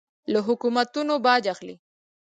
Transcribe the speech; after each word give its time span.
له 0.31 0.39
حکومتونو 0.47 1.13
باج 1.25 1.43
اخلي. 1.53 1.75